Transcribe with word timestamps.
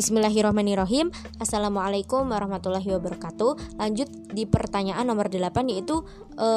Bismillahirrahmanirrahim. 0.00 1.12
Assalamualaikum 1.36 2.24
warahmatullahi 2.24 2.88
wabarakatuh. 2.88 3.76
Lanjut 3.76 4.08
di 4.32 4.48
pertanyaan 4.48 5.04
nomor 5.04 5.28
8 5.28 5.52
yaitu 5.68 6.00
e, 6.40 6.48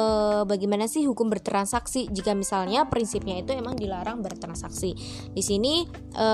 bagaimana 0.48 0.88
sih 0.88 1.04
hukum 1.04 1.28
bertransaksi 1.28 2.08
jika 2.08 2.32
misalnya 2.32 2.88
prinsipnya 2.88 3.36
itu 3.36 3.52
emang 3.52 3.76
dilarang 3.76 4.24
bertransaksi. 4.24 4.96
Di 5.36 5.42
sini 5.44 5.84
e, 6.16 6.28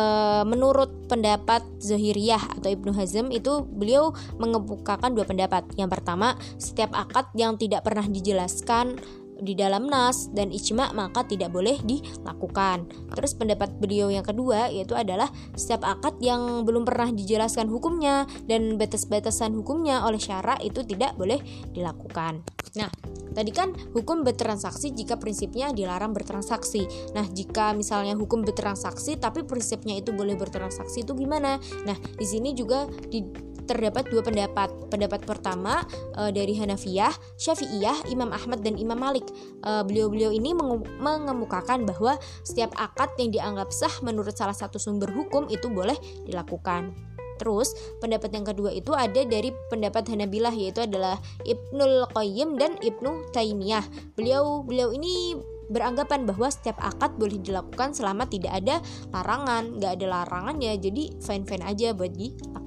menurut 0.47 1.11
pendapat 1.11 1.67
Zohiriyah 1.83 2.63
atau 2.63 2.71
Ibnu 2.71 2.95
Hazm 2.95 3.35
itu 3.35 3.67
beliau 3.67 4.15
mengemukakan 4.39 5.11
dua 5.11 5.27
pendapat. 5.27 5.67
Yang 5.75 5.99
pertama, 5.99 6.39
setiap 6.63 6.95
akad 6.95 7.27
yang 7.35 7.59
tidak 7.59 7.83
pernah 7.83 8.07
dijelaskan 8.07 8.95
di 9.41 9.57
dalam 9.57 9.89
nas 9.89 10.29
dan 10.31 10.53
ijma 10.53 10.93
maka 10.93 11.25
tidak 11.27 11.51
boleh 11.51 11.81
dilakukan. 11.83 12.87
Terus 13.17 13.33
pendapat 13.35 13.77
beliau 13.81 14.13
yang 14.13 14.25
kedua 14.25 14.69
yaitu 14.71 14.95
adalah 14.95 15.29
setiap 15.57 15.85
akad 15.85 16.21
yang 16.23 16.63
belum 16.65 16.87
pernah 16.87 17.11
dijelaskan 17.11 17.67
hukumnya 17.69 18.29
dan 18.47 18.77
batas-batasan 18.77 19.57
hukumnya 19.57 20.05
oleh 20.07 20.21
syara 20.21 20.57
itu 20.61 20.85
tidak 20.87 21.17
boleh 21.17 21.41
dilakukan. 21.73 22.45
Nah, 22.79 22.87
tadi 23.35 23.51
kan 23.51 23.75
hukum 23.97 24.23
bertransaksi 24.23 24.95
jika 24.95 25.19
prinsipnya 25.19 25.75
dilarang 25.75 26.15
bertransaksi. 26.15 26.87
Nah, 27.19 27.27
jika 27.27 27.75
misalnya 27.75 28.15
hukum 28.15 28.47
bertransaksi 28.47 29.19
tapi 29.19 29.43
prinsipnya 29.43 29.99
itu 29.99 30.15
boleh 30.15 30.39
bertransaksi 30.39 31.03
itu 31.03 31.13
gimana? 31.19 31.59
Nah, 31.83 31.97
di 31.99 32.27
sini 32.27 32.55
juga 32.55 32.87
di 33.11 33.27
terdapat 33.71 34.11
dua 34.11 34.27
pendapat. 34.27 34.75
Pendapat 34.91 35.23
pertama 35.23 35.87
e, 36.19 36.35
dari 36.35 36.59
Hanafiyah, 36.59 37.15
Syafi'iyah, 37.39 38.11
Imam 38.11 38.35
Ahmad 38.35 38.67
dan 38.67 38.75
Imam 38.75 38.99
Malik. 38.99 39.23
beliau 39.61 40.11
beliau-beliau 40.11 40.33
ini 40.33 40.57
mengemukakan 40.99 41.85
bahwa 41.85 42.17
setiap 42.41 42.73
akad 42.81 43.13
yang 43.21 43.31
dianggap 43.31 43.69
sah 43.71 43.93
menurut 44.01 44.33
salah 44.33 44.57
satu 44.57 44.81
sumber 44.81 45.13
hukum 45.13 45.47
itu 45.53 45.69
boleh 45.69 45.95
dilakukan. 46.25 46.97
Terus 47.41 47.73
pendapat 48.01 48.37
yang 48.37 48.45
kedua 48.45 48.69
itu 48.73 48.93
ada 48.93 49.25
dari 49.25 49.49
pendapat 49.73 50.13
Hanabilah 50.13 50.53
yaitu 50.53 50.85
adalah 50.85 51.17
Ibnul 51.45 52.13
Qayyim 52.13 52.61
dan 52.61 52.77
Ibnu 52.81 53.33
Taimiyah. 53.33 53.85
Beliau 54.13 54.61
beliau 54.61 54.93
ini 54.93 55.37
beranggapan 55.71 56.27
bahwa 56.27 56.51
setiap 56.51 56.77
akad 56.83 57.15
boleh 57.15 57.39
dilakukan 57.39 57.95
selama 57.95 58.27
tidak 58.27 58.59
ada 58.59 58.83
larangan 59.15 59.79
nggak 59.79 59.93
ada 60.03 60.07
larangan 60.11 60.57
ya 60.59 60.75
jadi 60.75 61.15
fine 61.23 61.47
fine 61.47 61.63
aja 61.63 61.95
buat 61.95 62.11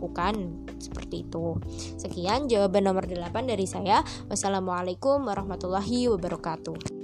dilakukan. 0.04 0.36
Seperti 0.84 1.24
itu. 1.24 1.56
Sekian 1.96 2.52
jawaban 2.52 2.84
nomor 2.84 3.08
8 3.08 3.48
dari 3.48 3.64
saya. 3.64 4.04
Wassalamualaikum 4.28 5.24
warahmatullahi 5.24 6.12
wabarakatuh 6.12 7.03